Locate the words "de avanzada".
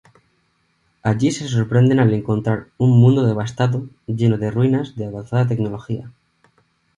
4.95-5.45